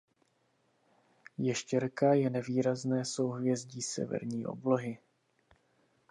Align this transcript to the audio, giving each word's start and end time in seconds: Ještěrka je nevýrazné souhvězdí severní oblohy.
Ještěrka 1.37 2.13
je 2.13 2.29
nevýrazné 2.29 3.05
souhvězdí 3.05 3.81
severní 3.81 4.45
oblohy. 4.45 4.97